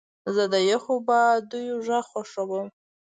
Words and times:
زه 0.35 0.43
د 0.53 0.55
یخو 0.69 0.93
بادیو 1.07 1.77
غږ 1.87 2.05
خوښوم. 2.11 2.67